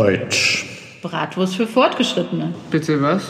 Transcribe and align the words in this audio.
Deutsch. 0.00 0.66
Bratwurst 1.00 1.56
für 1.56 1.66
Fortgeschrittene. 1.66 2.52
Bitte 2.70 3.00
was? 3.00 3.22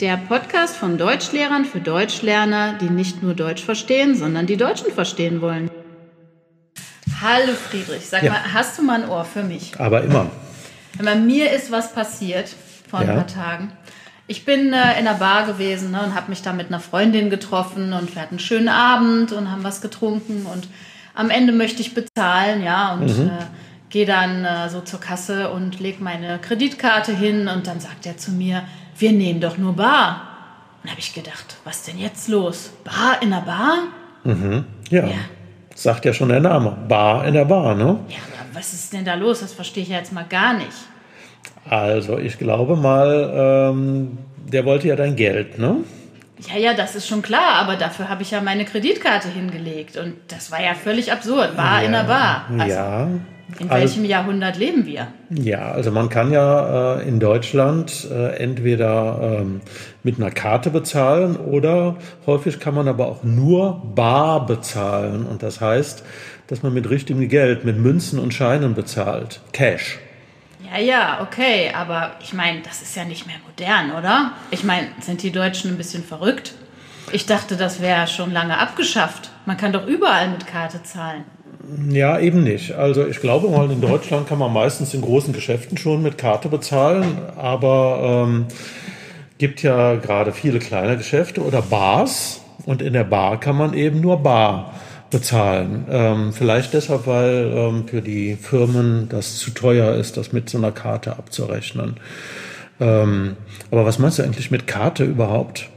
Der 0.00 0.16
Podcast 0.16 0.74
von 0.74 0.96
Deutschlehrern 0.96 1.66
für 1.66 1.80
Deutschlerner, 1.80 2.78
die 2.80 2.88
nicht 2.88 3.22
nur 3.22 3.34
Deutsch 3.34 3.62
verstehen, 3.62 4.14
sondern 4.16 4.46
die 4.46 4.56
Deutschen 4.56 4.90
verstehen 4.90 5.42
wollen. 5.42 5.68
Hallo 7.20 7.52
Friedrich, 7.52 8.06
sag 8.08 8.22
Ja. 8.22 8.30
mal, 8.30 8.40
hast 8.54 8.78
du 8.78 8.82
mal 8.82 9.02
ein 9.02 9.08
Ohr 9.10 9.26
für 9.26 9.42
mich? 9.42 9.78
Aber 9.78 10.02
immer. 10.02 10.30
Bei 10.98 11.14
mir 11.14 11.52
ist 11.52 11.70
was 11.70 11.92
passiert 11.92 12.56
vor 12.88 13.00
ein 13.00 13.08
Ja. 13.08 13.14
paar 13.16 13.26
Tagen. 13.26 13.72
Ich 14.28 14.46
bin 14.46 14.72
äh, 14.72 14.98
in 14.98 15.06
einer 15.06 15.14
Bar 15.14 15.44
gewesen 15.44 15.90
ne, 15.90 16.00
und 16.02 16.14
habe 16.14 16.30
mich 16.30 16.40
da 16.40 16.54
mit 16.54 16.68
einer 16.68 16.80
Freundin 16.80 17.28
getroffen 17.28 17.92
und 17.92 18.14
wir 18.14 18.22
hatten 18.22 18.36
einen 18.36 18.38
schönen 18.38 18.70
Abend 18.70 19.32
und 19.32 19.50
haben 19.50 19.62
was 19.62 19.82
getrunken 19.82 20.46
und 20.50 20.68
am 21.14 21.28
Ende 21.28 21.52
möchte 21.52 21.82
ich 21.82 21.92
bezahlen, 21.92 22.62
ja, 22.62 22.94
und 22.94 23.08
Mhm. 23.18 23.26
äh, 23.28 23.46
gehe 23.90 24.06
dann 24.06 24.44
äh, 24.44 24.68
so 24.70 24.80
zur 24.80 25.00
Kasse 25.00 25.50
und 25.50 25.80
leg 25.80 26.00
meine 26.00 26.38
Kreditkarte 26.38 27.14
hin 27.14 27.48
und 27.48 27.66
dann 27.66 27.80
sagt 27.80 28.06
er 28.06 28.16
zu 28.16 28.30
mir, 28.30 28.62
wir 28.96 29.12
nehmen 29.12 29.40
doch 29.40 29.58
nur 29.58 29.74
Bar. 29.74 30.28
Und 30.82 30.90
habe 30.90 31.00
ich 31.00 31.12
gedacht, 31.12 31.56
was 31.64 31.82
denn 31.82 31.98
jetzt 31.98 32.28
los? 32.28 32.70
Bar 32.84 33.20
in 33.20 33.30
der 33.30 33.42
Bar? 33.42 33.78
Ja. 34.90 35.06
Ja. 35.06 35.14
Sagt 35.74 36.04
ja 36.04 36.12
schon 36.12 36.28
der 36.28 36.40
Name. 36.40 36.76
Bar 36.88 37.26
in 37.26 37.34
der 37.34 37.44
Bar, 37.44 37.74
ne? 37.74 37.98
Ja, 38.08 38.16
aber 38.16 38.54
was 38.54 38.72
ist 38.72 38.92
denn 38.92 39.04
da 39.04 39.14
los? 39.14 39.40
Das 39.40 39.52
verstehe 39.52 39.82
ich 39.82 39.88
ja 39.90 39.98
jetzt 39.98 40.12
mal 40.12 40.24
gar 40.28 40.54
nicht. 40.54 40.68
Also, 41.68 42.18
ich 42.18 42.38
glaube 42.38 42.76
mal, 42.76 43.70
ähm, 43.72 44.18
der 44.46 44.64
wollte 44.64 44.88
ja 44.88 44.96
dein 44.96 45.16
Geld, 45.16 45.58
ne? 45.58 45.78
Ja, 46.48 46.58
ja, 46.58 46.74
das 46.74 46.94
ist 46.94 47.06
schon 47.06 47.20
klar, 47.20 47.56
aber 47.56 47.76
dafür 47.76 48.08
habe 48.08 48.22
ich 48.22 48.30
ja 48.30 48.40
meine 48.40 48.64
Kreditkarte 48.64 49.28
hingelegt 49.28 49.96
und 49.98 50.14
das 50.28 50.50
war 50.50 50.62
ja 50.62 50.74
völlig 50.74 51.12
absurd. 51.12 51.56
Bar 51.56 51.82
in 51.82 51.92
der 51.92 52.04
Bar. 52.04 52.46
Also, 52.58 52.74
ja. 52.74 53.08
In 53.58 53.70
Also- 53.70 53.82
welchem 53.82 54.04
Jahrhundert 54.04 54.56
leben 54.56 54.86
wir? 54.86 55.08
Ja, 55.30 55.72
also 55.72 55.90
man 55.90 56.08
kann 56.08 56.32
ja 56.32 56.98
äh, 57.00 57.08
in 57.08 57.20
Deutschland 57.20 58.06
äh, 58.10 58.36
entweder 58.36 59.38
ähm, 59.40 59.60
mit 60.02 60.16
einer 60.18 60.30
Karte 60.30 60.70
bezahlen 60.70 61.36
oder 61.36 61.96
häufig 62.26 62.60
kann 62.60 62.74
man 62.74 62.88
aber 62.88 63.06
auch 63.06 63.22
nur 63.22 63.82
bar 63.94 64.46
bezahlen. 64.46 65.26
Und 65.26 65.42
das 65.42 65.60
heißt, 65.60 66.04
dass 66.46 66.62
man 66.62 66.72
mit 66.74 66.88
richtigem 66.90 67.28
Geld, 67.28 67.64
mit 67.64 67.78
Münzen 67.78 68.18
und 68.18 68.32
Scheinen 68.34 68.74
bezahlt. 68.74 69.40
Cash. 69.52 69.98
Ja, 70.72 70.78
ja, 70.80 71.18
okay, 71.22 71.72
aber 71.74 72.12
ich 72.22 72.32
meine, 72.32 72.60
das 72.62 72.80
ist 72.82 72.94
ja 72.96 73.04
nicht 73.04 73.26
mehr 73.26 73.36
modern, 73.46 73.98
oder? 73.98 74.32
Ich 74.50 74.62
meine, 74.62 74.86
sind 75.00 75.22
die 75.22 75.32
Deutschen 75.32 75.70
ein 75.70 75.76
bisschen 75.76 76.04
verrückt? 76.04 76.54
Ich 77.12 77.26
dachte, 77.26 77.56
das 77.56 77.80
wäre 77.80 78.06
schon 78.06 78.32
lange 78.32 78.56
abgeschafft. 78.58 79.30
Man 79.46 79.56
kann 79.56 79.72
doch 79.72 79.86
überall 79.86 80.28
mit 80.28 80.46
Karte 80.46 80.82
zahlen. 80.84 81.24
Ja, 81.90 82.18
eben 82.18 82.42
nicht. 82.42 82.72
Also 82.72 83.06
ich 83.06 83.20
glaube 83.20 83.48
mal, 83.48 83.70
in 83.70 83.80
Deutschland 83.80 84.28
kann 84.28 84.38
man 84.38 84.52
meistens 84.52 84.94
in 84.94 85.02
großen 85.02 85.32
Geschäften 85.32 85.76
schon 85.76 86.02
mit 86.02 86.18
Karte 86.18 86.48
bezahlen, 86.48 87.18
aber 87.36 88.26
ähm, 88.26 88.46
gibt 89.38 89.62
ja 89.62 89.96
gerade 89.96 90.32
viele 90.32 90.58
kleine 90.58 90.96
Geschäfte 90.96 91.42
oder 91.42 91.62
Bars 91.62 92.40
und 92.66 92.82
in 92.82 92.92
der 92.92 93.04
Bar 93.04 93.40
kann 93.40 93.56
man 93.56 93.74
eben 93.74 94.00
nur 94.00 94.22
bar 94.22 94.74
bezahlen. 95.10 95.86
Ähm, 95.90 96.32
vielleicht 96.32 96.72
deshalb, 96.72 97.06
weil 97.06 97.52
ähm, 97.54 97.88
für 97.88 98.02
die 98.02 98.36
Firmen 98.36 99.08
das 99.08 99.38
zu 99.38 99.50
teuer 99.50 99.94
ist, 99.94 100.16
das 100.16 100.32
mit 100.32 100.48
so 100.48 100.58
einer 100.58 100.72
Karte 100.72 101.12
abzurechnen. 101.12 101.96
Ähm, 102.80 103.36
aber 103.70 103.84
was 103.84 103.98
meinst 103.98 104.18
du 104.18 104.22
eigentlich 104.22 104.50
mit 104.50 104.66
Karte 104.66 105.04
überhaupt? 105.04 105.68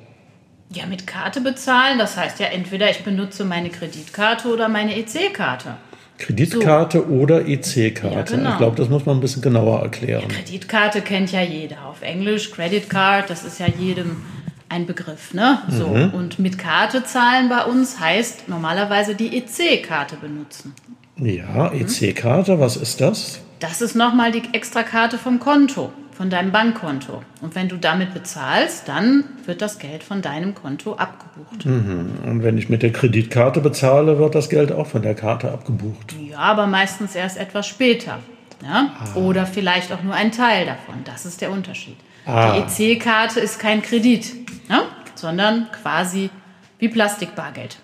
Ja, 0.74 0.86
mit 0.88 1.06
Karte 1.06 1.42
bezahlen, 1.42 2.00
das 2.00 2.18
heißt 2.18 2.40
ja 2.40 2.48
entweder 2.48 2.90
ich 2.90 3.04
benutze 3.04 3.46
meine 3.46 3.70
Kreditkarte 3.70 4.48
oder 4.48 4.70
meine 4.70 4.98
EC-Karte. 4.98 5.76
Kreditkarte 6.18 7.10
oder 7.10 7.48
EC-Karte? 7.48 8.16
Ja, 8.16 8.22
genau. 8.24 8.52
Ich 8.52 8.58
glaube, 8.58 8.76
das 8.78 8.90
muss 8.90 9.06
man 9.06 9.18
ein 9.18 9.22
bisschen 9.22 9.42
genauer 9.42 9.82
erklären. 9.82 10.28
Kreditkarte 10.28 11.02
kennt 11.02 11.32
ja 11.32 11.42
jeder. 11.42 11.86
Auf 11.86 12.02
Englisch 12.02 12.52
Credit 12.52 12.90
Card, 12.90 13.30
das 13.30 13.44
ist 13.44 13.60
ja 13.60 13.68
jedem 13.68 14.18
ein 14.70 14.86
Begriff, 14.88 15.34
ne? 15.34 15.60
So. 15.70 15.86
Und 15.86 16.40
mit 16.40 16.58
Karte 16.58 17.04
zahlen 17.04 17.50
bei 17.50 17.64
uns 17.66 18.00
heißt 18.00 18.50
normalerweise 18.50 19.16
die 19.16 19.38
EC-Karte 19.38 20.16
benutzen. 20.16 20.74
Ja, 21.18 21.72
EC-Karte, 21.72 22.60
was 22.60 22.76
ist 22.78 23.00
das? 23.00 23.40
Das 23.60 23.82
ist 23.82 23.96
nochmal 23.96 24.32
die 24.32 24.44
Extrakarte 24.54 25.18
vom 25.18 25.40
Konto, 25.40 25.94
von 26.16 26.30
deinem 26.30 26.52
Bankkonto. 26.52 27.24
Und 27.42 27.56
wenn 27.56 27.70
du 27.70 27.78
damit 27.78 28.14
bezahlst, 28.14 28.88
dann 28.88 29.26
wird 29.46 29.62
das 29.62 29.80
Geld 29.80 30.04
von 30.04 30.22
deinem 30.22 30.54
Konto 30.54 30.94
abgebucht. 30.94 31.66
Und 31.66 32.44
wenn 32.44 32.58
ich 32.58 32.70
mit 32.70 32.84
der 32.84 32.92
Kreditkarte 32.92 33.62
bezahle, 33.62 34.20
wird 34.20 34.36
das 34.36 34.50
Geld 34.50 34.72
auch 34.72 34.88
von 34.88 35.02
der 35.02 35.16
Karte 35.16 35.52
abgebucht. 35.52 36.16
Ja, 36.30 36.40
aber 36.40 36.68
meistens 36.68 37.16
erst 37.16 37.38
etwas 37.38 37.68
später. 37.68 38.20
Ja? 38.62 38.92
Oder 39.16 39.46
vielleicht 39.46 39.92
auch 39.92 40.04
nur 40.04 40.14
ein 40.14 40.32
Teil 40.32 40.66
davon. 40.66 40.96
Das 41.04 41.26
ist 41.26 41.42
der 41.42 41.52
Unterschied. 41.52 41.98
Ah. 42.26 42.58
Die 42.58 42.94
EC-Karte 42.94 43.40
ist 43.40 43.60
kein 43.60 43.82
Kredit, 43.82 44.34
ja? 44.70 44.84
sondern 45.16 45.68
quasi 45.82 46.30
wie 46.80 46.90
Plastikbargeld. 46.90 47.78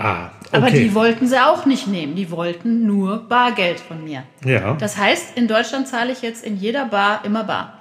Ah, 0.00 0.30
Aber 0.52 0.68
okay. 0.68 0.84
die 0.84 0.94
wollten 0.94 1.26
sie 1.26 1.38
auch 1.44 1.66
nicht 1.66 1.88
nehmen. 1.88 2.14
Die 2.14 2.30
wollten 2.30 2.86
nur 2.86 3.28
Bargeld 3.28 3.80
von 3.80 4.04
mir. 4.04 4.22
ja, 4.44 4.74
Das 4.74 4.96
heißt, 4.96 5.36
in 5.36 5.48
Deutschland 5.48 5.88
zahle 5.88 6.12
ich 6.12 6.22
jetzt 6.22 6.44
in 6.44 6.56
jeder 6.56 6.84
Bar 6.84 7.24
immer 7.24 7.42
bar. 7.42 7.72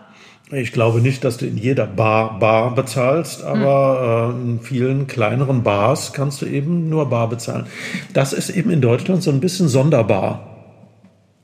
ich 0.51 0.71
glaube 0.71 0.99
nicht, 1.01 1.23
dass 1.23 1.37
du 1.37 1.45
in 1.45 1.57
jeder 1.57 1.85
Bar 1.85 2.39
Bar 2.39 2.73
bezahlst, 2.73 3.43
aber 3.43 4.33
äh, 4.35 4.41
in 4.41 4.59
vielen 4.61 5.05
kleineren 5.05 5.61
Bars 5.61 6.11
kannst 6.11 6.41
du 6.41 6.47
eben 6.47 6.89
nur 6.89 7.07
Bar 7.07 7.29
bezahlen. 7.29 7.67
Das 8.13 8.33
ist 8.33 8.49
eben 8.49 8.71
in 8.71 8.81
Deutschland 8.81 9.21
so 9.21 9.29
ein 9.29 9.39
bisschen 9.39 9.67
sonderbar. 9.67 10.55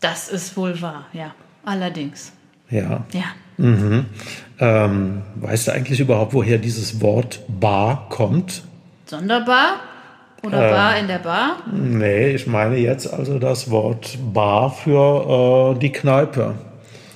Das 0.01 0.27
ist 0.27 0.57
wohl 0.57 0.81
wahr, 0.81 1.05
ja. 1.13 1.35
Allerdings. 1.65 2.33
Ja. 2.71 3.05
Ja. 3.13 3.25
Ähm, 4.59 5.21
weißt 5.35 5.67
du 5.67 5.71
eigentlich 5.71 5.99
überhaupt, 5.99 6.33
woher 6.33 6.57
dieses 6.57 6.99
Wort 6.99 7.41
Bar 7.47 8.07
kommt? 8.09 8.63
Sonderbar? 9.05 9.75
Oder 10.45 10.69
Bar 10.71 10.97
in 10.99 11.07
der 11.07 11.19
Bar? 11.19 11.57
Nee, 11.71 12.31
ich 12.31 12.47
meine 12.47 12.75
jetzt 12.77 13.11
also 13.11 13.39
das 13.39 13.71
Wort 13.71 14.17
Bar 14.33 14.71
für 14.71 15.73
äh, 15.75 15.79
die 15.79 15.91
Kneipe. 15.91 16.55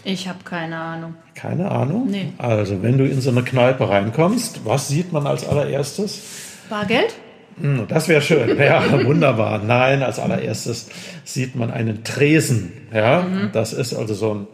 Ich 0.05 0.27
habe 0.29 0.39
keine 0.45 0.77
Ahnung. 0.77 1.15
Keine 1.35 1.69
Ahnung. 1.69 2.07
Nee. 2.09 2.31
Also, 2.37 2.81
wenn 2.81 2.97
du 2.97 3.03
in 3.05 3.19
so 3.19 3.29
eine 3.29 3.43
Kneipe 3.43 3.89
reinkommst, 3.89 4.61
was 4.65 4.87
sieht 4.87 5.11
man 5.11 5.27
als 5.27 5.47
allererstes? 5.47 6.21
Bargeld? 6.69 7.13
Hm, 7.59 7.85
Das 7.89 8.07
wäre 8.07 8.21
schön. 8.21 8.57
Ja, 8.57 8.81
wunderbar. 9.05 9.59
Nein, 9.59 10.03
als 10.03 10.19
allererstes 10.19 10.87
sieht 11.25 11.55
man 11.55 11.69
einen 11.71 12.05
Tresen. 12.05 12.71
Ja, 12.93 13.25
das 13.51 13.73
ist 13.73 13.93
also 13.93 14.13
so 14.13 14.33
ein 14.33 14.47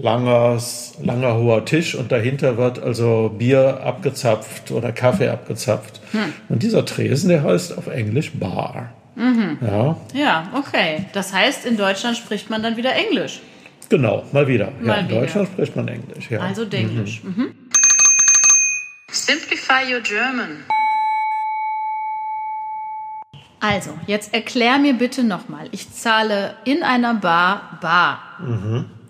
langes, 0.00 0.94
langer 1.02 1.34
hoher 1.36 1.64
Tisch 1.64 1.94
und 1.94 2.10
dahinter 2.12 2.56
wird 2.56 2.78
also 2.82 3.34
Bier 3.38 3.80
abgezapft 3.84 4.70
oder 4.70 4.92
Kaffee 4.92 5.28
abgezapft. 5.28 6.00
Und 6.48 6.62
dieser 6.62 6.84
Tresen, 6.84 7.28
der 7.28 7.42
heißt 7.42 7.76
auf 7.76 7.86
Englisch 7.86 8.32
Bar. 8.32 8.90
Ja, 9.60 9.96
Ja, 10.14 10.50
okay. 10.56 11.04
Das 11.12 11.32
heißt, 11.34 11.66
in 11.66 11.76
Deutschland 11.76 12.16
spricht 12.16 12.48
man 12.48 12.62
dann 12.62 12.76
wieder 12.76 12.94
Englisch. 12.94 13.40
genau, 13.90 14.24
mal 14.32 14.46
wieder. 14.48 14.72
ja, 14.80 14.86
Mal 14.86 15.00
in 15.00 15.08
wieder. 15.08 15.20
Deutschland 15.20 15.48
spricht 15.48 15.76
man 15.76 15.88
Englisch. 15.88 16.30
Ja. 16.30 16.40
Also 16.40 16.64
Denglisch. 16.64 17.22
Mhm. 17.22 17.54
Simplify 19.10 19.92
your 19.92 20.00
German. 20.00 20.64
Also, 23.62 23.90
jetzt 24.06 24.32
erklär 24.32 24.78
mir 24.78 24.94
bitte 24.94 25.22
nochmal. 25.22 25.68
Ich 25.72 25.92
zahle 25.92 26.54
in 26.64 26.82
einer 26.82 27.12
Bar 27.14 27.78
Bar. 27.82 28.20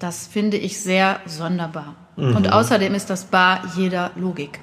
Das 0.01 0.27
finde 0.27 0.57
ich 0.57 0.81
sehr 0.81 1.21
sonderbar. 1.27 1.95
Und 2.17 2.53
außerdem 2.53 2.95
ist 2.95 3.09
das 3.09 3.25
Bar 3.25 3.63
jeder 3.77 4.11
Logik. 4.17 4.59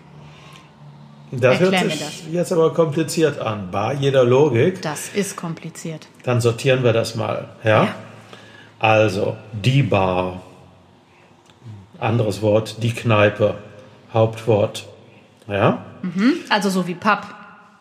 das 1.32 1.60
hört 1.60 1.74
erklär 1.74 1.84
mir 1.86 1.92
sich 1.92 2.00
das. 2.00 2.24
jetzt 2.32 2.52
aber 2.52 2.74
kompliziert 2.74 3.40
an. 3.40 3.72
Bar 3.72 3.94
jeder 3.94 4.24
Logik. 4.24 4.82
Das 4.82 5.10
ist 5.10 5.36
kompliziert. 5.38 6.08
Dann 6.24 6.42
sortieren 6.42 6.84
wir 6.84 6.94
das 6.94 7.16
mal. 7.16 7.50
Ja? 7.64 7.84
Ja. 7.86 7.96
Also, 8.80 9.38
die 9.54 9.82
Bar. 9.84 10.42
Anderes 12.00 12.42
Wort, 12.42 12.84
die 12.84 12.94
Kneipe. 12.94 13.56
Hauptwort. 14.14 14.88
Ja? 15.48 15.86
Also 16.50 16.70
so 16.70 16.86
wie 16.88 16.94
Pub. 16.94 17.22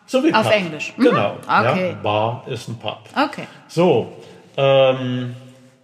So 0.05 0.23
wie 0.23 0.33
Auf 0.33 0.43
Pub. 0.43 0.51
Englisch. 0.53 0.93
Mhm. 0.97 1.03
Genau. 1.03 1.37
Okay. 1.43 1.89
Ja? 1.89 1.95
Bar 2.01 2.43
ist 2.47 2.67
ein 2.67 2.77
Pub. 2.79 2.99
Okay. 3.15 3.47
So, 3.67 4.11
ähm, 4.57 5.35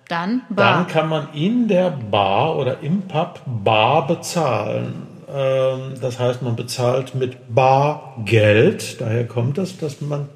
Dann 0.09 0.41
Bar. 0.49 0.73
dann 0.73 0.87
kann 0.87 1.09
man 1.09 1.27
in 1.33 1.67
der 1.67 1.89
Bar 1.91 2.57
oder 2.57 2.79
im 2.81 3.03
Pub 3.03 3.39
Bar 3.45 4.05
bezahlen. 4.07 5.07
Ähm, 5.33 5.93
das 6.01 6.19
heißt, 6.19 6.41
man 6.41 6.55
bezahlt 6.55 7.15
mit 7.15 7.53
Bargeld. 7.55 8.99
Daher 9.01 9.25
kommt 9.27 9.57
es, 9.57 9.77
dass 9.77 10.01
man 10.01 10.27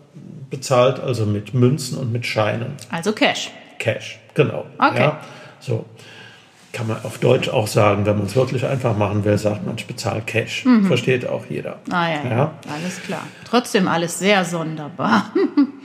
bezahlt 0.50 1.00
also 1.00 1.26
mit 1.26 1.54
Münzen 1.54 1.98
und 1.98 2.12
mit 2.12 2.26
Scheinen. 2.26 2.74
also 2.90 3.12
Cash. 3.12 3.52
Cash, 3.80 4.20
genau. 4.34 4.66
Okay. 4.80 5.00
Ja, 5.00 5.20
so. 5.60 5.86
Kann 6.74 6.88
man 6.88 6.98
auf 7.04 7.18
Deutsch 7.18 7.50
auch 7.50 7.66
sagen, 7.68 8.06
wenn 8.06 8.18
man 8.18 8.28
es 8.28 8.36
wirklich 8.36 8.66
einfach 8.66 8.96
machen 8.96 9.24
will, 9.24 9.38
sagt 9.38 9.66
man, 9.66 9.76
ich 9.78 9.88
bezahle 9.88 10.22
Cash. 10.22 10.64
Versteht 10.88 11.28
auch 11.28 11.46
jeder. 11.50 11.78
Ah 11.90 12.08
ja, 12.10 12.24
ja, 12.24 12.30
Ja. 12.30 12.52
alles 12.72 13.02
klar. 13.02 13.24
Trotzdem 13.50 13.88
alles 13.88 14.20
sehr 14.20 14.46
sonderbar. 14.46 15.32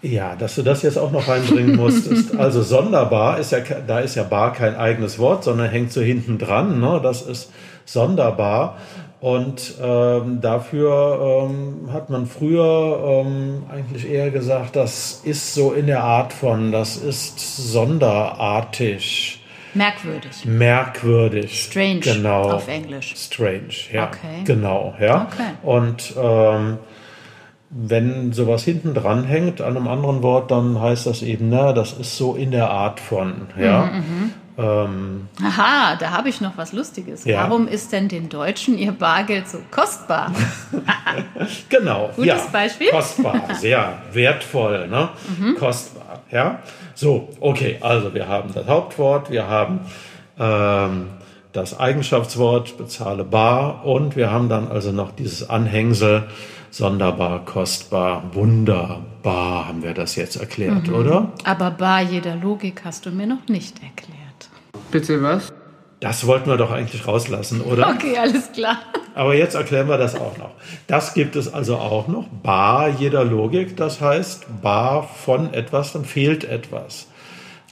Ja, 0.00 0.36
dass 0.36 0.54
du 0.54 0.62
das 0.62 0.82
jetzt 0.82 0.96
auch 0.96 1.10
noch 1.10 1.28
reinbringen 1.28 1.76
musstest. 1.76 2.34
Also 2.38 2.62
sonderbar 2.62 3.38
ist 3.38 3.52
ja, 3.52 3.58
da 3.86 3.98
ist 3.98 4.14
ja 4.14 4.22
bar 4.22 4.52
kein 4.52 4.76
eigenes 4.76 5.18
Wort, 5.18 5.44
sondern 5.44 5.70
hängt 5.70 5.92
so 5.92 6.00
hinten 6.00 6.38
dran. 6.38 6.80
Ne? 6.80 7.00
Das 7.02 7.22
ist 7.22 7.50
sonderbar. 7.84 8.76
Und 9.20 9.74
ähm, 9.82 10.40
dafür 10.40 11.48
ähm, 11.50 11.92
hat 11.92 12.08
man 12.08 12.26
früher 12.26 13.24
ähm, 13.26 13.64
eigentlich 13.68 14.08
eher 14.08 14.30
gesagt, 14.30 14.76
das 14.76 15.22
ist 15.24 15.54
so 15.54 15.72
in 15.72 15.88
der 15.88 16.04
Art 16.04 16.32
von, 16.32 16.70
das 16.70 16.96
ist 16.96 17.40
sonderartig. 17.72 19.42
Merkwürdig. 19.74 20.44
Merkwürdig. 20.44 21.64
Strange 21.64 22.00
genau. 22.00 22.52
auf 22.52 22.68
Englisch. 22.68 23.14
Strange, 23.16 23.74
ja. 23.92 24.06
Okay. 24.06 24.44
Genau, 24.44 24.94
ja. 25.00 25.28
Okay. 25.32 25.50
Und 25.62 26.14
ähm, 26.16 26.78
wenn 27.70 28.32
sowas 28.32 28.64
hinten 28.64 28.94
dran 28.94 29.24
hängt 29.24 29.60
an 29.60 29.76
einem 29.76 29.88
anderen 29.88 30.22
Wort, 30.22 30.50
dann 30.50 30.80
heißt 30.80 31.06
das 31.06 31.22
eben, 31.22 31.50
na, 31.50 31.72
das 31.72 31.92
ist 31.92 32.16
so 32.16 32.34
in 32.34 32.50
der 32.50 32.70
Art 32.70 33.00
von, 33.00 33.48
ja. 33.60 33.90
Mhm, 33.92 34.32
Ähm, 34.58 35.28
Aha, 35.40 35.94
da 36.00 36.10
habe 36.10 36.28
ich 36.30 36.40
noch 36.40 36.56
was 36.56 36.72
Lustiges. 36.72 37.24
Ja. 37.24 37.44
Warum 37.44 37.68
ist 37.68 37.92
denn 37.92 38.08
den 38.08 38.28
Deutschen 38.28 38.76
ihr 38.76 38.90
Bargeld 38.90 39.46
so 39.48 39.58
kostbar? 39.70 40.32
genau. 41.68 42.10
Gutes 42.16 42.26
ja. 42.26 42.40
Beispiel. 42.50 42.88
Kostbar, 42.90 43.54
sehr 43.54 44.02
wertvoll, 44.12 44.88
ne? 44.88 45.10
Kostbar, 45.56 46.22
ja. 46.32 46.58
So, 46.94 47.28
okay, 47.38 47.78
also 47.80 48.12
wir 48.14 48.26
haben 48.26 48.52
das 48.52 48.66
Hauptwort, 48.66 49.30
wir 49.30 49.46
haben 49.46 49.80
ähm, 50.40 51.10
das 51.52 51.78
Eigenschaftswort, 51.78 52.76
bezahle 52.76 53.24
bar 53.24 53.84
und 53.84 54.16
wir 54.16 54.30
haben 54.30 54.48
dann 54.48 54.68
also 54.68 54.92
noch 54.92 55.12
dieses 55.12 55.48
Anhängsel, 55.48 56.24
sonderbar, 56.70 57.44
kostbar, 57.44 58.22
wunderbar, 58.32 59.68
haben 59.68 59.82
wir 59.82 59.94
das 59.94 60.16
jetzt 60.16 60.36
erklärt, 60.36 60.90
oder? 60.90 61.32
Aber 61.44 61.70
bar 61.70 62.02
jeder 62.02 62.36
Logik 62.36 62.82
hast 62.84 63.06
du 63.06 63.10
mir 63.10 63.26
noch 63.26 63.48
nicht 63.48 63.76
erklärt. 63.82 64.50
Bitte 64.90 65.22
was? 65.22 65.52
Das 66.00 66.26
wollten 66.26 66.48
wir 66.48 66.56
doch 66.56 66.70
eigentlich 66.70 67.06
rauslassen, 67.08 67.60
oder? 67.60 67.88
Okay, 67.88 68.16
alles 68.18 68.52
klar. 68.52 68.78
Aber 69.14 69.34
jetzt 69.34 69.54
erklären 69.54 69.88
wir 69.88 69.98
das 69.98 70.14
auch 70.14 70.38
noch. 70.38 70.50
Das 70.86 71.12
gibt 71.12 71.34
es 71.34 71.52
also 71.52 71.76
auch 71.76 72.06
noch. 72.06 72.28
Bar 72.28 72.88
jeder 72.88 73.24
Logik, 73.24 73.76
das 73.76 74.00
heißt, 74.00 74.62
bar 74.62 75.02
von 75.02 75.52
etwas, 75.52 75.92
dann 75.92 76.04
fehlt 76.04 76.44
etwas. 76.44 77.08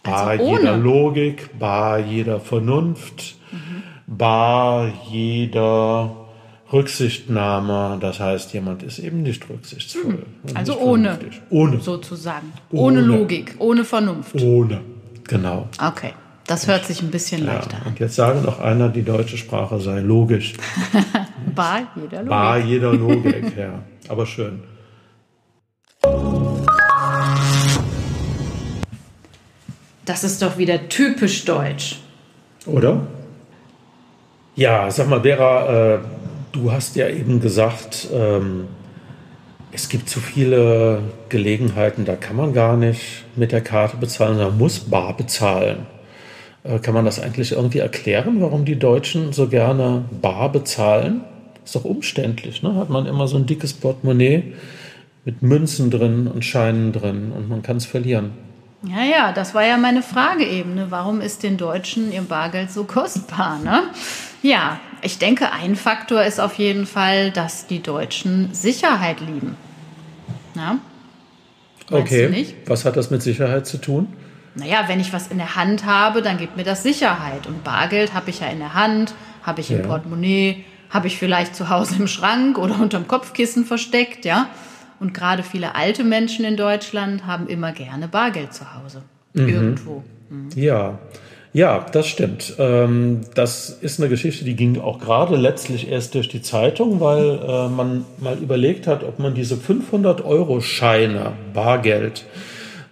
Bar 0.07 0.27
Also 0.29 0.57
jeder 0.57 0.77
Logik, 0.77 1.51
bar 1.59 1.99
jeder 1.99 2.41
Vernunft, 2.41 3.37
bar 4.07 4.89
jeder 5.11 6.11
Rücksichtnahme. 6.73 7.99
Das 8.01 8.21
heißt, 8.21 8.53
jemand 8.55 8.83
ist 8.83 8.99
eben 8.99 9.23
nicht 9.23 9.49
rücksichtsvoll. 9.49 10.25
und 10.43 10.57
Also 10.57 10.73
nicht 10.73 10.83
ohne. 10.83 11.09
vernünftig. 11.15 11.43
Ohne. 11.51 11.81
Sozusagen. 11.81 12.53
Ohne, 12.71 12.99
Ohne. 12.99 13.07
Logik, 13.07 13.55
ohne 13.59 13.85
Vernunft. 13.85 14.35
Ohne. 14.41 14.81
Genau. 15.25 15.69
Okay, 15.85 16.13
das 16.47 16.67
hört 16.69 16.85
sich 16.87 17.03
ein 17.03 17.11
bisschen 17.11 17.45
Ja. 17.45 17.55
leichter 17.55 17.77
an. 17.79 17.83
Und 17.89 17.99
jetzt 17.99 18.15
sagen 18.17 18.43
noch 18.43 18.61
einer, 18.61 18.89
die 18.89 19.03
deutsche 19.03 19.37
Sprache 19.37 19.81
sei 19.81 20.01
logisch. 20.01 20.55
Bar 21.55 21.83
jeder 21.97 22.19
Logik. 22.19 22.29
Bar 22.31 22.59
jeder 22.59 22.93
Logik, 22.93 23.57
ja. 23.59 23.83
Aber 24.09 24.27
schön. 24.27 24.61
Das 30.07 30.23
ist 30.23 30.41
doch 30.41 30.57
wieder 30.57 30.89
typisch 30.89 31.45
deutsch. 31.45 31.99
Oder? 32.65 33.07
Ja, 34.55 34.91
sag 34.91 35.09
mal, 35.11 35.21
Vera, 35.21 35.95
äh, 35.95 35.99
du 36.53 36.73
hast 36.73 36.97
ja 36.97 37.09
eben 37.09 37.41
gesagt, 37.41 38.09
ähm, 38.13 38.69
es 39.73 39.89
gibt 39.89 40.09
zu 40.09 40.21
viele 40.21 41.01
Gelegenheiten, 41.29 42.05
da 42.05 42.15
kann 42.15 42.37
man 42.37 42.55
gar 42.55 42.77
nicht 42.77 43.25
mit 43.35 43.53
der 43.53 43.61
Karte 43.61 43.97
bezahlen, 43.99 44.39
man 44.39 44.57
muss 44.57 44.79
bar 44.79 45.17
bezahlen. 45.17 45.87
Äh, 46.63 46.79
kann 46.79 46.95
man 46.95 47.05
das 47.05 47.21
eigentlich 47.21 47.53
irgendwie 47.53 47.81
erklären, 47.81 48.41
warum 48.41 48.65
die 48.65 48.79
Deutschen 48.79 49.33
so 49.33 49.49
gerne 49.49 50.05
bar 50.23 50.51
bezahlen? 50.53 51.23
Ist 51.65 51.75
doch 51.75 51.85
umständlich, 51.85 52.63
ne? 52.63 52.77
Hat 52.77 52.91
man 52.91 53.07
immer 53.07 53.27
so 53.27 53.37
ein 53.37 53.47
dickes 53.47 53.73
Portemonnaie 53.73 54.55
mit 55.25 55.43
Münzen 55.43 55.91
drin 55.91 56.29
und 56.29 56.45
Scheinen 56.45 56.93
drin 56.93 57.33
und 57.37 57.49
man 57.49 57.63
kann 57.63 57.77
es 57.77 57.87
verlieren. 57.87 58.46
Ja, 58.83 59.03
ja, 59.03 59.33
das 59.33 59.55
war 59.55 59.65
ja 59.65 59.77
meine 59.77 60.03
Frage 60.03 60.45
eben. 60.45 60.75
Ne? 60.75 60.87
Warum 60.91 61.21
ist 61.21 61.43
den 61.43 61.57
Deutschen 61.57 62.13
ihr 62.13 62.23
Bargeld 62.23 62.71
so 62.71 62.85
kostbar? 62.85 63.59
Ne? 63.59 63.85
Ja, 64.43 64.81
ich 65.03 65.19
denke, 65.19 65.51
ein 65.53 65.77
Faktor 65.77 66.23
ist 66.23 66.41
auf 66.41 66.55
jeden 66.55 66.87
Fall, 66.87 67.31
dass 67.31 67.67
die 67.67 67.83
Deutschen 67.83 68.53
Sicherheit 68.55 69.21
lieben. 69.21 69.57
Ja? 70.55 70.79
Meinst 71.91 72.13
okay, 72.13 72.55
was 72.67 72.85
hat 72.85 72.97
das 72.97 73.11
mit 73.11 73.23
Sicherheit 73.23 73.67
zu 73.67 73.79
tun? 73.79 74.09
Naja, 74.55 74.85
wenn 74.87 75.01
ich 75.01 75.13
was 75.13 75.29
in 75.29 75.39
der 75.39 75.55
Hand 75.55 75.85
habe, 75.85 76.23
dann 76.23 76.39
gibt 76.39 76.57
mir 76.57 76.65
das 76.65 76.83
Sicherheit. 76.83 77.47
Und 77.47 77.63
Bargeld 77.63 78.15
habe 78.15 78.31
ich 78.31 78.41
ja 78.41 78.47
in 78.49 78.59
der 78.59 78.75
Hand, 78.75 79.15
habe 79.43 79.61
ich 79.61 79.71
im 79.71 79.81
Ja. 79.81 79.87
Portemonnaie, 79.87 80.65
habe 80.91 81.09
ich 81.09 81.19
vielleicht 81.19 81.55
zu 81.55 81.69
Hause 81.69 81.97
im 81.99 82.09
Schrank 82.09 82.59
oder 82.59 82.79
unterm 82.81 83.07
Kopfkissen 83.07 83.65
versteckt, 83.65 84.25
ja. 84.25 84.49
Und 85.01 85.15
gerade 85.15 85.43
viele 85.43 85.75
alte 85.75 86.05
Menschen 86.05 86.45
in 86.45 86.57
Deutschland 86.57 87.27
haben 87.27 87.47
immer 87.49 87.73
gerne 87.73 88.09
Bargeld 88.09 88.53
zu 88.55 88.65
Hause. 88.75 89.03
Mhm. 89.35 89.49
Irgendwo. 89.49 90.05
Ja, 90.55 90.99
ja, 91.57 91.87
das 91.91 92.07
stimmt. 92.07 92.55
Ähm, 92.59 93.23
das 93.35 93.71
ist 93.71 93.99
eine 93.99 94.11
Geschichte, 94.11 94.45
die 94.45 94.57
ging 94.57 94.79
auch 94.79 94.99
gerade 94.99 95.37
letztlich 95.37 95.91
erst 95.91 96.15
durch 96.15 96.29
die 96.29 96.43
Zeitung, 96.43 97.01
weil 97.01 97.39
äh, 97.39 97.69
man 97.69 98.05
mal 98.19 98.37
überlegt 98.37 98.87
hat, 98.87 99.03
ob 99.03 99.19
man 99.19 99.35
diese 99.35 99.55
500-Euro-Scheine, 99.55 101.33
Bargeld, 101.55 102.27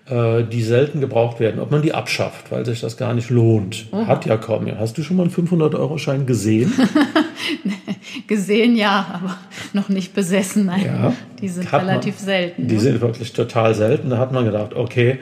die 0.07 0.63
selten 0.63 1.01
gebraucht 1.01 1.41
werden, 1.41 1.61
ob 1.61 1.71
man 1.71 1.81
die 1.81 1.95
abschafft, 1.95 2.53
weil 2.53 2.67
sich 2.67 2.83
das 2.83 2.99
gar 2.99 3.15
nicht 3.15 3.31
lohnt. 3.31 3.87
Hat 3.91 4.27
ja 4.27 4.37
kaum 4.37 4.65
mehr. 4.65 4.79
Hast 4.79 4.99
du 4.99 5.03
schon 5.03 5.17
mal 5.17 5.23
einen 5.23 5.33
500-Euro-Schein 5.33 6.27
gesehen? 6.27 6.73
Gesehen 8.27 8.77
ja, 8.77 9.07
aber 9.23 9.37
noch 9.73 9.89
nicht 9.89 10.15
besessen. 10.15 10.67
Nein. 10.67 10.85
Ja. 10.87 11.13
Die 11.41 11.49
sind 11.49 11.71
Hat 11.73 11.83
man- 11.83 11.91
relativ 11.91 12.19
selten. 12.19 12.69
Die 12.69 12.75
ne? 12.75 12.81
sind 12.81 13.01
wirklich 13.01 13.33
total 13.33 13.75
selten. 13.75 14.11
Da 14.11 14.19
hat 14.19 14.33
man 14.33 14.45
gedacht, 14.45 14.75
okay, 14.75 15.19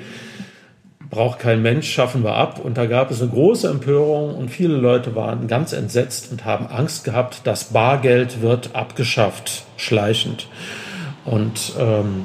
braucht 1.10 1.38
kein 1.40 1.62
Mensch, 1.62 1.90
schaffen 1.90 2.22
wir 2.22 2.34
ab. 2.34 2.60
Und 2.62 2.76
da 2.76 2.86
gab 2.86 3.10
es 3.10 3.20
eine 3.20 3.30
große 3.30 3.68
Empörung 3.68 4.34
und 4.34 4.50
viele 4.50 4.76
Leute 4.76 5.14
waren 5.14 5.46
ganz 5.46 5.72
entsetzt 5.72 6.30
und 6.32 6.44
haben 6.44 6.66
Angst 6.66 7.04
gehabt, 7.04 7.42
das 7.44 7.64
Bargeld 7.64 8.40
wird 8.40 8.70
abgeschafft, 8.74 9.64
schleichend. 9.76 10.48
Und 11.24 11.72
ähm, 11.78 12.24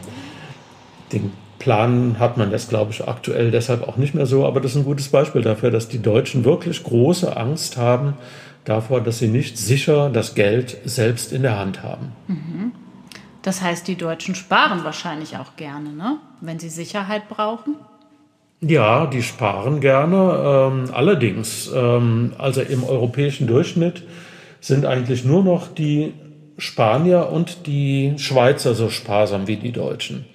den 1.12 1.32
Plan 1.60 2.18
hat 2.20 2.38
man 2.38 2.52
das, 2.52 2.70
glaube 2.70 2.92
ich, 2.92 3.08
aktuell 3.08 3.52
deshalb 3.52 3.88
auch 3.88 3.98
nicht 3.98 4.14
mehr 4.14 4.26
so. 4.26 4.46
Aber 4.46 4.62
das 4.62 4.72
ist 4.72 4.78
ein 4.78 4.86
gutes 4.86 5.10
Beispiel 5.10 5.42
dafür, 5.42 5.72
dass 5.72 5.88
die 5.88 6.02
Deutschen 6.02 6.46
wirklich 6.46 6.84
große 6.84 7.36
Angst 7.36 7.78
haben 7.78 8.14
davor, 8.66 9.02
dass 9.02 9.20
sie 9.20 9.28
nicht 9.28 9.58
sicher 9.58 10.10
das 10.10 10.36
Geld 10.36 10.78
selbst 10.86 11.32
in 11.34 11.42
der 11.42 11.58
Hand 11.58 11.84
haben. 11.84 12.12
Das 13.42 13.62
heißt, 13.62 13.88
die 13.88 13.96
Deutschen 13.96 14.36
sparen 14.36 14.84
wahrscheinlich 14.84 15.38
auch 15.38 15.56
gerne, 15.56 15.94
ne? 15.94 16.18
wenn 16.42 16.60
sie 16.60 16.70
Sicherheit 16.70 17.30
brauchen. 17.30 17.76
Ja, 18.60 19.06
die 19.06 19.24
sparen 19.24 19.80
gerne. 19.80 20.72
Ähm, 20.74 20.90
allerdings, 20.94 21.72
ähm, 21.74 22.34
also 22.38 22.62
im 22.62 22.84
europäischen 22.84 23.48
Durchschnitt 23.48 24.04
sind 24.60 24.86
eigentlich 24.86 25.24
nur 25.24 25.44
noch 25.44 25.68
die 25.68 26.14
Spanier 26.58 27.30
und 27.32 27.68
die 27.68 28.16
Schweizer 28.18 28.74
so 28.74 28.90
sparsam 28.90 29.48
wie 29.48 29.58
die 29.58 29.72
Deutschen. 29.72 30.26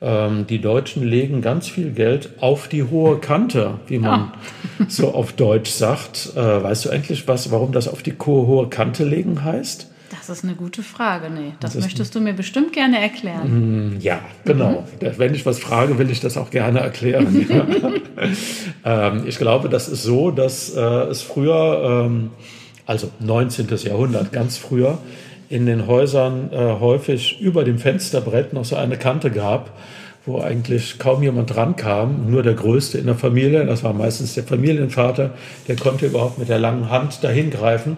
Ähm, 0.00 0.46
die 0.46 0.60
Deutschen 0.60 1.02
legen 1.02 1.42
ganz 1.42 1.66
viel 1.68 1.90
Geld 1.90 2.30
auf 2.40 2.68
die 2.68 2.84
hohe 2.84 3.18
Kante, 3.18 3.80
wie 3.88 3.98
man 3.98 4.32
so 4.88 5.12
auf 5.12 5.32
Deutsch 5.32 5.70
sagt. 5.70 6.30
Äh, 6.36 6.62
weißt 6.62 6.84
du 6.84 6.90
eigentlich, 6.90 7.26
was, 7.26 7.50
warum 7.50 7.72
das 7.72 7.88
auf 7.88 8.02
die 8.02 8.14
hohe 8.18 8.68
Kante 8.68 9.04
legen 9.04 9.42
heißt? 9.42 9.90
Das 10.10 10.30
ist 10.30 10.44
eine 10.44 10.54
gute 10.54 10.82
Frage. 10.82 11.28
Nee, 11.30 11.52
das, 11.60 11.74
ist- 11.74 11.82
möchtest 11.82 12.14
du 12.14 12.20
mir 12.20 12.32
bestimmt 12.32 12.72
gerne 12.72 12.98
erklären. 13.00 13.96
Ja, 14.00 14.20
genau. 14.44 14.84
Wenn 15.00 15.34
ich 15.34 15.44
was 15.44 15.58
frage, 15.58 15.98
will 15.98 16.10
ich 16.10 16.20
das 16.20 16.36
auch 16.36 16.50
gerne 16.50 16.80
erklären. 16.80 17.46
Ähm, 18.84 19.24
ich 19.26 19.38
glaube, 19.38 19.68
das 19.68 19.88
ist 19.88 20.02
so, 20.02 20.30
dass 20.30 20.74
äh, 20.74 20.80
es 20.80 21.22
früher, 21.22 22.04
ähm, 22.06 22.30
also 22.86 23.10
19. 23.20 23.68
Jahrhundert, 23.84 24.32
ganz 24.32 24.56
früher, 24.56 24.98
in 25.48 25.66
den 25.66 25.86
Häusern 25.86 26.52
äh, 26.52 26.56
häufig 26.56 27.40
über 27.40 27.64
dem 27.64 27.78
Fensterbrett 27.78 28.52
noch 28.52 28.64
so 28.64 28.76
eine 28.76 28.96
Kante 28.98 29.30
gab, 29.30 29.70
wo 30.26 30.40
eigentlich 30.40 30.98
kaum 30.98 31.22
jemand 31.22 31.54
drankam, 31.54 32.30
nur 32.30 32.42
der 32.42 32.54
Größte 32.54 32.98
in 32.98 33.06
der 33.06 33.14
Familie, 33.14 33.64
das 33.64 33.82
war 33.82 33.94
meistens 33.94 34.34
der 34.34 34.44
Familienvater, 34.44 35.30
der 35.66 35.76
konnte 35.76 36.06
überhaupt 36.06 36.38
mit 36.38 36.48
der 36.48 36.58
langen 36.58 36.90
Hand 36.90 37.24
dahin 37.24 37.50
greifen. 37.50 37.96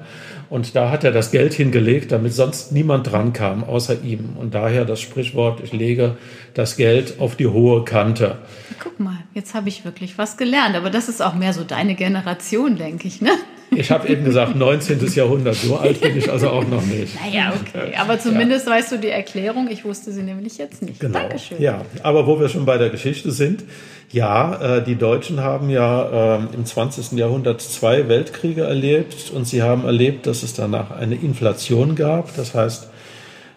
Und 0.48 0.74
da 0.74 0.90
hat 0.90 1.04
er 1.04 1.12
das 1.12 1.30
Geld 1.30 1.54
hingelegt, 1.54 2.10
damit 2.10 2.32
sonst 2.32 2.72
niemand 2.72 3.10
drankam, 3.10 3.62
außer 3.62 4.02
ihm. 4.02 4.36
Und 4.36 4.52
daher 4.52 4.84
das 4.84 5.00
Sprichwort, 5.00 5.60
ich 5.62 5.72
lege 5.72 6.16
das 6.54 6.76
Geld 6.76 7.20
auf 7.20 7.36
die 7.36 7.46
hohe 7.46 7.84
Kante. 7.84 8.38
Guck 8.82 8.98
mal, 8.98 9.18
jetzt 9.32 9.54
habe 9.54 9.68
ich 9.68 9.84
wirklich 9.84 10.18
was 10.18 10.36
gelernt. 10.36 10.74
Aber 10.74 10.90
das 10.90 11.08
ist 11.08 11.22
auch 11.22 11.34
mehr 11.34 11.52
so 11.52 11.62
deine 11.62 11.94
Generation, 11.94 12.76
denke 12.76 13.06
ich, 13.06 13.20
ne? 13.20 13.30
Ich 13.70 13.90
habe 13.90 14.08
eben 14.08 14.24
gesagt 14.24 14.56
19. 14.56 15.06
Jahrhundert, 15.14 15.54
so 15.54 15.76
alt 15.76 16.00
bin 16.00 16.16
ich 16.16 16.30
also 16.30 16.50
auch 16.50 16.66
noch 16.66 16.84
nicht. 16.84 17.14
Naja, 17.20 17.52
okay. 17.60 17.94
Aber 17.96 18.18
zumindest 18.18 18.66
ja. 18.66 18.72
weißt 18.72 18.92
du 18.92 18.98
die 18.98 19.08
Erklärung. 19.08 19.68
Ich 19.70 19.84
wusste 19.84 20.12
sie 20.12 20.22
nämlich 20.22 20.58
jetzt 20.58 20.82
nicht. 20.82 20.98
Genau. 20.98 21.18
Dankeschön. 21.18 21.60
Ja, 21.60 21.82
aber 22.02 22.26
wo 22.26 22.40
wir 22.40 22.48
schon 22.48 22.64
bei 22.64 22.78
der 22.78 22.90
Geschichte 22.90 23.30
sind, 23.30 23.64
ja, 24.10 24.78
äh, 24.78 24.84
die 24.84 24.96
Deutschen 24.96 25.40
haben 25.40 25.70
ja 25.70 26.38
äh, 26.38 26.40
im 26.52 26.66
20. 26.66 27.12
Jahrhundert 27.12 27.60
zwei 27.60 28.08
Weltkriege 28.08 28.62
erlebt 28.62 29.30
und 29.32 29.46
sie 29.46 29.62
haben 29.62 29.84
erlebt, 29.84 30.26
dass 30.26 30.42
es 30.42 30.52
danach 30.54 30.90
eine 30.90 31.14
Inflation 31.14 31.94
gab. 31.94 32.34
Das 32.36 32.54
heißt, 32.54 32.88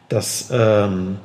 dass 0.10 0.50
ähm, 0.52 1.18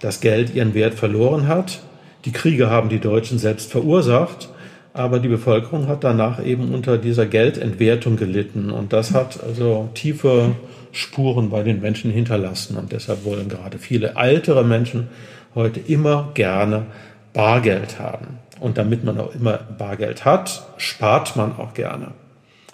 das 0.00 0.20
Geld 0.20 0.54
ihren 0.54 0.74
Wert 0.74 0.94
verloren 0.94 1.48
hat. 1.48 1.80
Die 2.24 2.32
Kriege 2.32 2.70
haben 2.70 2.88
die 2.88 3.00
Deutschen 3.00 3.38
selbst 3.38 3.72
verursacht 3.72 4.48
aber 4.94 5.18
die 5.18 5.28
Bevölkerung 5.28 5.88
hat 5.88 6.04
danach 6.04 6.42
eben 6.42 6.72
unter 6.72 6.98
dieser 6.98 7.26
Geldentwertung 7.26 8.16
gelitten 8.16 8.70
und 8.70 8.92
das 8.92 9.12
hat 9.12 9.42
also 9.42 9.90
tiefe 9.92 10.52
Spuren 10.92 11.50
bei 11.50 11.64
den 11.64 11.80
Menschen 11.80 12.12
hinterlassen 12.12 12.76
und 12.76 12.92
deshalb 12.92 13.24
wollen 13.24 13.48
gerade 13.48 13.78
viele 13.78 14.14
ältere 14.16 14.64
Menschen 14.64 15.08
heute 15.56 15.80
immer 15.80 16.30
gerne 16.34 16.86
Bargeld 17.32 17.98
haben. 17.98 18.38
Und 18.60 18.78
damit 18.78 19.02
man 19.02 19.18
auch 19.18 19.34
immer 19.34 19.58
Bargeld 19.76 20.24
hat, 20.24 20.64
spart 20.76 21.34
man 21.34 21.56
auch 21.58 21.74
gerne. 21.74 22.12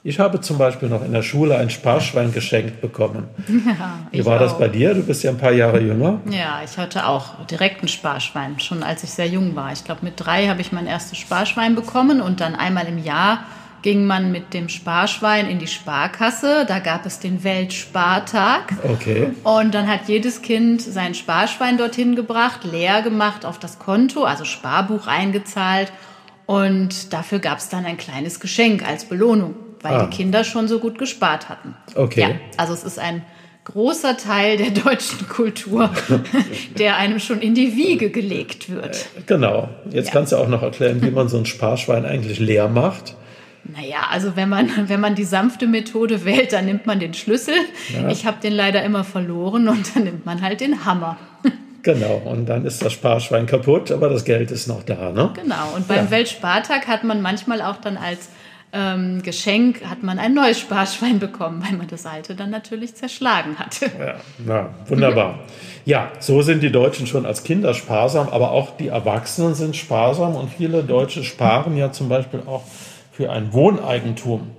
Ich 0.02 0.19
habe 0.19 0.40
zum 0.40 0.57
Beispiel 0.57 0.88
noch 0.88 1.04
in 1.04 1.12
der 1.12 1.23
Schule 1.23 1.59
ein 1.59 1.69
Sparschwein 1.69 2.33
geschenkt 2.33 2.80
bekommen. 2.80 3.28
Ja, 3.66 3.99
Wie 4.11 4.25
war 4.25 4.37
auch. 4.37 4.40
das 4.40 4.59
bei 4.59 4.69
dir? 4.69 4.95
Du 4.95 5.02
bist 5.02 5.23
ja 5.23 5.30
ein 5.30 5.37
paar 5.38 5.52
Jahre 5.52 5.80
jünger. 5.80 6.21
Ja, 6.30 6.61
ich 6.64 6.78
hatte 6.78 7.07
auch 7.07 7.45
direkt 7.47 7.83
ein 7.83 7.88
Sparschwein, 7.88 8.59
schon 8.59 8.83
als 8.83 9.04
ich 9.04 9.11
sehr 9.11 9.26
jung 9.28 9.54
war. 9.54 9.73
Ich 9.73 9.85
glaube, 9.85 10.00
mit 10.02 10.14
drei 10.16 10.49
habe 10.49 10.61
ich 10.61 10.73
mein 10.73 10.87
erstes 10.87 11.19
Sparschwein 11.19 11.75
bekommen 11.75 12.21
und 12.21 12.40
dann 12.40 12.54
einmal 12.54 12.87
im 12.87 12.99
Jahr 12.99 13.45
ging 13.83 14.07
man 14.07 14.33
mit 14.33 14.52
dem 14.54 14.69
Sparschwein 14.69 15.49
in 15.49 15.59
die 15.59 15.66
Sparkasse. 15.66 16.64
Da 16.66 16.78
gab 16.80 17.07
es 17.07 17.19
den 17.19 17.45
Weltspartag. 17.45 18.75
Okay. 18.85 19.30
Und 19.45 19.75
dann 19.75 19.88
hat 19.88 20.09
jedes 20.09 20.42
Kind 20.42 20.80
sein 20.83 21.14
Sparschwein 21.14 21.76
dorthin 21.78 22.16
gebracht, 22.16 22.64
leer 22.64 23.02
gemacht 23.02 23.45
auf 23.45 23.59
das 23.59 23.78
Konto, 23.78 24.25
also 24.25 24.45
Sparbuch 24.45 25.07
eingezahlt. 25.07 25.92
Und 26.47 27.12
dafür 27.12 27.38
gab 27.38 27.59
es 27.59 27.69
dann 27.69 27.85
ein 27.85 27.97
kleines 27.97 28.40
Geschenk 28.40 28.87
als 28.87 29.04
Belohnung 29.04 29.54
weil 29.83 29.95
ah. 29.95 30.07
die 30.07 30.17
Kinder 30.17 30.45
schon 30.45 30.69
so 30.69 30.79
gut 30.79 30.99
gespart 30.99 31.49
hatten. 31.49 31.75
Okay. 31.95 32.21
Ja, 32.21 32.29
also 32.57 32.73
es 32.73 32.85
ist 32.85 32.99
ein 32.99 33.23
großer 33.65 34.17
Teil 34.17 34.57
der 34.57 34.71
deutschen 34.71 35.29
Kultur, 35.29 35.91
der 36.79 36.97
einem 36.97 37.21
schon 37.21 37.41
in 37.41 37.55
die 37.55 37.77
Wiege 37.77 38.11
gelegt 38.11 38.71
wird. 38.71 38.97
Äh, 38.97 39.23
genau. 39.27 39.69
Jetzt 39.91 40.07
ja. 40.07 40.13
kannst 40.13 40.33
du 40.33 40.37
auch 40.37 40.49
noch 40.49 40.63
erklären, 40.63 41.03
wie 41.03 41.11
man 41.11 41.29
so 41.29 41.39
ein 41.39 41.47
Sparschwein 41.47 42.05
eigentlich 42.05 42.39
leer 42.39 42.69
macht. 42.69 43.15
Naja, 43.65 44.07
also 44.11 44.37
wenn 44.37 44.49
man, 44.49 44.71
wenn 44.89 45.01
man 45.01 45.15
die 45.15 45.25
sanfte 45.25 45.67
Methode 45.67 46.25
wählt, 46.25 46.53
dann 46.53 46.65
nimmt 46.65 46.87
man 46.87 46.99
den 46.99 47.15
Schlüssel. 47.15 47.55
Ja. 47.93 48.09
Ich 48.09 48.25
habe 48.27 48.39
den 48.43 48.55
leider 48.55 48.83
immer 48.83 49.05
verloren 49.05 49.69
und 49.69 49.95
dann 49.95 50.05
nimmt 50.05 50.27
man 50.27 50.41
halt 50.41 50.61
den 50.61 50.85
Hammer. 50.85 51.17
Genau, 51.83 52.21
und 52.27 52.45
dann 52.45 52.67
ist 52.67 52.85
das 52.85 52.93
Sparschwein 52.93 53.47
kaputt, 53.47 53.91
aber 53.91 54.11
das 54.11 54.27
Geld 54.27 54.51
ist 54.51 54.67
noch 54.67 54.83
da, 54.83 55.13
ne? 55.13 55.31
Genau, 55.35 55.73
und 55.75 55.89
beim 55.89 56.05
ja. 56.05 56.11
Weltspartag 56.11 56.87
hat 56.87 57.05
man 57.05 57.23
manchmal 57.23 57.63
auch 57.63 57.79
dann 57.79 57.97
als 57.97 58.29
ähm, 58.73 59.23
Geschenk 59.23 59.85
hat 59.85 60.03
man 60.03 60.19
ein 60.19 60.35
neues 60.35 60.61
Sparschwein 60.61 61.19
bekommen, 61.19 61.65
weil 61.67 61.77
man 61.77 61.89
das 61.89 62.07
alte 62.07 62.35
dann 62.35 62.50
natürlich 62.50 62.95
zerschlagen 62.95 63.59
hatte. 63.59 63.91
Ja, 63.99 64.15
na, 64.45 64.71
wunderbar. 64.87 65.41
Ja, 65.85 66.12
so 66.21 66.43
sind 66.43 66.62
die 66.62 66.71
Deutschen 66.71 67.07
schon 67.07 67.27
als 67.27 67.43
Kinder 67.43 67.75
sparsam, 67.75 68.29
aber 68.29 68.53
auch 68.53 68.77
die 68.77 68.89
Erwachsenen 68.89 69.55
sind 69.55 69.77
sparsam 69.77 70.37
und 70.37 70.53
viele 70.53 70.85
Deutsche 70.85 71.25
sparen 71.25 71.77
ja 71.77 71.91
zum 71.91 72.09
Beispiel 72.09 72.43
auch 72.47 72.62
für 73.12 73.31
ein 73.31 73.53
Wohneigentum. 73.53 74.50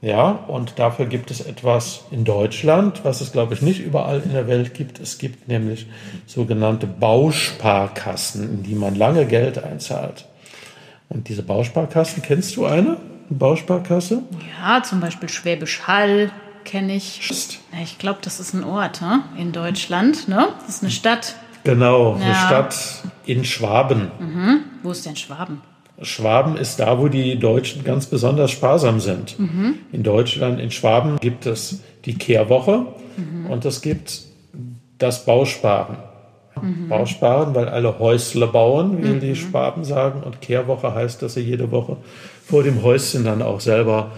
Ja, 0.00 0.30
und 0.48 0.78
dafür 0.78 1.06
gibt 1.06 1.30
es 1.30 1.40
etwas 1.40 2.04
in 2.10 2.24
Deutschland, 2.24 3.04
was 3.04 3.22
es, 3.22 3.32
glaube 3.32 3.54
ich, 3.54 3.62
nicht 3.62 3.80
überall 3.80 4.20
in 4.20 4.32
der 4.32 4.46
Welt 4.46 4.74
gibt. 4.74 5.00
Es 5.00 5.16
gibt 5.16 5.48
nämlich 5.48 5.86
sogenannte 6.26 6.86
Bausparkassen, 6.86 8.44
in 8.44 8.62
die 8.62 8.74
man 8.74 8.96
lange 8.96 9.24
Geld 9.24 9.64
einzahlt. 9.64 10.26
Und 11.08 11.28
diese 11.30 11.42
Bausparkassen, 11.42 12.22
kennst 12.22 12.56
du 12.56 12.66
eine? 12.66 12.98
Bausparkasse? 13.30 14.22
Ja, 14.60 14.82
zum 14.82 15.00
Beispiel 15.00 15.28
Schwäbisch 15.28 15.82
Hall 15.86 16.30
kenne 16.64 16.94
ich. 16.94 17.20
Ich 17.82 17.98
glaube, 17.98 18.18
das 18.22 18.40
ist 18.40 18.54
ein 18.54 18.64
Ort 18.64 19.00
ne? 19.00 19.22
in 19.38 19.52
Deutschland. 19.52 20.28
Ne? 20.28 20.48
Das 20.66 20.76
ist 20.76 20.82
eine 20.82 20.90
Stadt. 20.90 21.36
Genau, 21.64 22.16
ja. 22.16 22.24
eine 22.24 22.34
Stadt 22.34 23.02
in 23.26 23.44
Schwaben. 23.44 24.10
Mhm. 24.18 24.60
Wo 24.82 24.90
ist 24.90 25.06
denn 25.06 25.16
Schwaben? 25.16 25.62
Schwaben 26.02 26.56
ist 26.56 26.80
da, 26.80 26.98
wo 26.98 27.08
die 27.08 27.38
Deutschen 27.38 27.84
ganz 27.84 28.06
besonders 28.06 28.50
sparsam 28.50 29.00
sind. 29.00 29.38
Mhm. 29.38 29.76
In 29.92 30.02
Deutschland, 30.02 30.60
in 30.60 30.70
Schwaben 30.70 31.18
gibt 31.20 31.46
es 31.46 31.82
die 32.04 32.14
Kehrwoche 32.14 32.86
mhm. 33.16 33.46
und 33.46 33.64
es 33.64 33.80
gibt 33.80 34.22
das 34.98 35.24
Bausparen. 35.24 35.96
Mhm. 36.60 36.88
Bausparen, 36.88 37.54
weil 37.54 37.68
alle 37.68 37.98
Häusle 37.98 38.46
bauen, 38.46 39.02
wie 39.02 39.18
die 39.20 39.30
mhm. 39.30 39.36
Schwaben 39.36 39.84
sagen. 39.84 40.22
Und 40.22 40.40
Kehrwoche 40.40 40.94
heißt, 40.94 41.22
dass 41.22 41.34
sie 41.34 41.40
jede 41.40 41.70
Woche 41.70 41.96
vor 42.46 42.62
dem 42.62 42.82
Häuschen 42.82 43.24
dann 43.24 43.42
auch 43.42 43.60
selber 43.60 44.12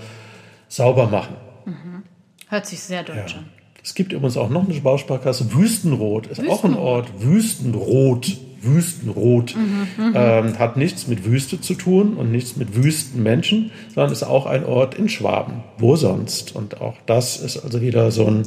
sauber 0.68 1.06
machen. 1.06 1.37
Mhm. 1.64 2.02
Hört 2.49 2.66
sich 2.66 2.80
sehr 2.80 3.02
deutsch 3.02 3.33
ja. 3.33 3.38
an. 3.38 3.47
Es 3.83 3.95
gibt 3.95 4.12
übrigens 4.12 4.37
auch 4.37 4.50
noch 4.50 4.68
eine 4.68 4.80
Bausparkasse. 4.80 5.52
Wüstenrot 5.54 6.26
ist 6.26 6.38
Wüstenrot. 6.38 6.59
auch 6.59 6.64
ein 6.64 6.75
Ort. 6.75 7.09
Wüstenrot. 7.21 8.37
Wüstenrot. 8.61 9.54
Mhm, 9.54 9.87
mhm, 9.97 10.12
ähm, 10.16 10.59
hat 10.59 10.76
nichts 10.76 11.06
mit 11.06 11.25
Wüste 11.25 11.61
zu 11.61 11.75
tun 11.75 12.14
und 12.14 12.33
nichts 12.33 12.56
mit 12.56 12.75
Wüstenmenschen, 12.75 13.71
sondern 13.95 14.12
ist 14.12 14.25
auch 14.25 14.47
ein 14.47 14.64
Ort 14.64 14.95
in 14.97 15.09
Schwaben. 15.09 15.62
Wo 15.78 15.95
sonst? 15.95 16.56
Und 16.56 16.80
auch 16.80 16.97
das 17.06 17.37
ist 17.37 17.59
also 17.59 17.80
wieder 17.80 18.11
so 18.11 18.26
ein 18.26 18.42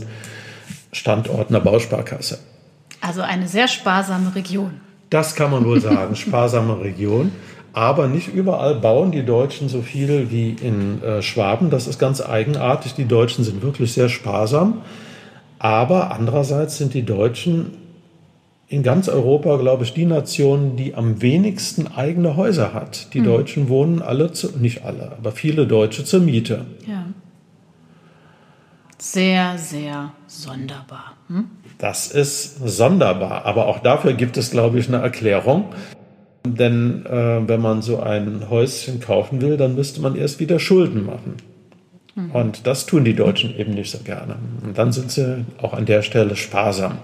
Standort 0.91 1.50
einer 1.50 1.62
Bausparkasse. 1.62 2.39
Also 3.00 3.21
eine 3.21 3.48
sehr 3.48 3.69
sparsame 3.69 4.36
Region. 4.36 4.81
Das 5.09 5.36
kann 5.36 5.51
man 5.51 5.63
wohl 5.63 5.79
sagen. 5.81 6.15
Sparsame 6.15 6.81
Region. 6.81 7.31
Aber 7.79 8.09
nicht 8.09 8.27
überall 8.27 8.75
bauen 8.75 9.12
die 9.12 9.24
Deutschen 9.24 9.69
so 9.69 9.81
viel 9.81 10.29
wie 10.29 10.50
in 10.50 11.01
äh, 11.01 11.21
Schwaben. 11.21 11.69
Das 11.69 11.88
ist 11.88 11.98
ganz 11.98 12.19
eigenartig. 12.19 12.95
Die 12.95 13.05
Deutschen 13.05 13.45
sind 13.45 13.62
wirklich 13.62 13.93
sehr 13.93 14.09
sparsam. 14.09 14.81
Aber 15.59 16.12
andererseits 16.12 16.77
sind 16.77 16.93
die 16.93 17.03
Deutschen 17.03 17.77
in 18.67 18.83
ganz 18.83 19.07
Europa, 19.07 19.55
glaube 19.55 19.86
ich, 19.86 19.93
die 19.93 20.05
Nation, 20.05 20.75
die 20.75 20.93
am 20.93 21.21
wenigsten 21.21 21.88
eigene 21.88 22.36
Häuser 22.36 22.74
hat. 22.74 23.13
Die 23.13 23.19
hm. 23.19 23.25
Deutschen 23.25 23.69
wohnen 23.69 24.01
alle, 24.01 24.33
zu, 24.33 24.59
nicht 24.59 24.83
alle, 24.83 25.13
aber 25.13 25.31
viele 25.31 25.65
Deutsche 25.65 26.03
zur 26.03 26.19
Miete. 26.19 26.65
Ja. 26.86 27.05
Sehr, 28.98 29.57
sehr 29.57 30.12
sonderbar. 30.27 31.13
Hm? 31.29 31.45
Das 31.77 32.12
ist 32.12 32.59
sonderbar. 32.67 33.45
Aber 33.45 33.67
auch 33.67 33.79
dafür 33.79 34.12
gibt 34.12 34.36
es, 34.36 34.51
glaube 34.51 34.79
ich, 34.79 34.89
eine 34.89 34.98
Erklärung. 34.98 35.69
Denn 36.56 37.06
äh, 37.06 37.48
wenn 37.48 37.62
man 37.62 37.82
so 37.82 38.00
ein 38.00 38.50
Häuschen 38.50 39.00
kaufen 39.00 39.41
will, 39.41 39.58
dann 39.58 39.75
müsste 39.75 40.01
man 40.01 40.15
erst 40.15 40.39
wieder 40.39 40.60
Schulden 40.60 41.06
machen. 41.06 41.38
Mhm. 42.15 42.32
Und 42.32 42.68
das 42.68 42.86
tun 42.86 43.03
die 43.03 43.15
Deutschen 43.15 43.58
eben 43.58 43.74
nicht 43.74 43.91
so 43.91 44.00
gerne. 44.00 44.36
Und 44.63 44.77
dann 44.77 44.91
sind 44.91 45.12
sie 45.12 45.46
auch 45.62 45.74
an 45.74 45.86
der 45.86 46.01
Stelle 46.01 46.36
sparsam. 46.36 46.98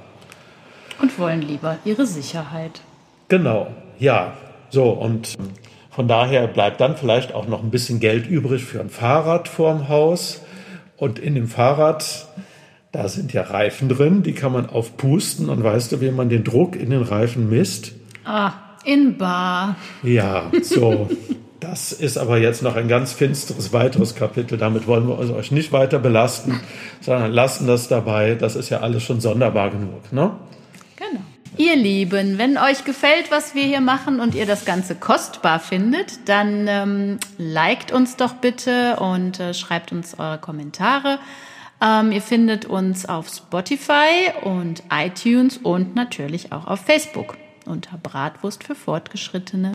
Und 1.01 1.17
wollen 1.19 1.41
lieber 1.41 1.77
ihre 1.85 2.05
Sicherheit. 2.05 2.81
Genau, 3.27 3.67
ja. 3.99 4.33
So, 4.69 4.89
und 4.89 5.35
von 5.89 6.07
daher 6.07 6.47
bleibt 6.47 6.81
dann 6.81 6.97
vielleicht 6.97 7.33
auch 7.33 7.47
noch 7.47 7.63
ein 7.63 7.71
bisschen 7.71 7.99
Geld 7.99 8.27
übrig 8.27 8.63
für 8.63 8.79
ein 8.79 8.89
Fahrrad 8.89 9.47
vorm 9.47 9.87
Haus. 9.87 10.41
Und 10.97 11.19
in 11.19 11.35
dem 11.35 11.47
Fahrrad, 11.47 12.27
da 12.91 13.07
sind 13.07 13.33
ja 13.33 13.43
Reifen 13.43 13.89
drin, 13.89 14.23
die 14.23 14.33
kann 14.33 14.51
man 14.51 14.69
aufpusten. 14.69 15.49
Und 15.49 15.63
weißt 15.63 15.91
du, 15.91 16.01
wie 16.01 16.11
man 16.11 16.29
den 16.29 16.43
Druck 16.43 16.75
in 16.75 16.89
den 16.89 17.01
Reifen 17.01 17.49
misst? 17.49 17.93
Ah, 18.23 18.53
in 18.85 19.17
Bar. 19.17 19.75
Ja, 20.03 20.51
so. 20.61 21.09
Das 21.59 21.91
ist 21.91 22.17
aber 22.17 22.37
jetzt 22.37 22.61
noch 22.61 22.75
ein 22.75 22.87
ganz 22.87 23.13
finsteres 23.13 23.73
weiteres 23.73 24.15
Kapitel. 24.15 24.57
Damit 24.57 24.87
wollen 24.87 25.07
wir 25.07 25.17
euch 25.17 25.51
nicht 25.51 25.71
weiter 25.71 25.99
belasten, 25.99 26.59
sondern 27.01 27.31
lassen 27.31 27.65
das 27.65 27.87
dabei. 27.87 28.35
Das 28.35 28.55
ist 28.55 28.69
ja 28.69 28.81
alles 28.81 29.03
schon 29.03 29.19
sonderbar 29.19 29.71
genug. 29.71 30.11
Ne? 30.11 30.31
Genau. 30.95 31.21
Ihr 31.57 31.75
Lieben, 31.75 32.37
wenn 32.37 32.57
euch 32.57 32.83
gefällt, 32.83 33.31
was 33.31 33.55
wir 33.55 33.63
hier 33.63 33.81
machen 33.81 34.19
und 34.19 34.35
ihr 34.35 34.45
das 34.45 34.65
Ganze 34.65 34.93
kostbar 34.95 35.59
findet, 35.59 36.27
dann 36.29 36.67
ähm, 36.67 37.17
liked 37.37 37.91
uns 37.91 38.15
doch 38.17 38.33
bitte 38.33 38.97
und 38.97 39.39
äh, 39.39 39.53
schreibt 39.53 39.91
uns 39.91 40.19
eure 40.19 40.37
Kommentare. 40.37 41.17
Ähm, 41.81 42.11
ihr 42.11 42.21
findet 42.21 42.65
uns 42.65 43.07
auf 43.07 43.29
Spotify 43.29 44.31
und 44.43 44.83
iTunes 44.91 45.57
und 45.57 45.95
natürlich 45.95 46.51
auch 46.51 46.67
auf 46.67 46.81
Facebook 46.81 47.37
unter 47.67 47.97
Bratwurst 47.97 48.63
für 48.63 48.75
Fortgeschrittene. 48.75 49.73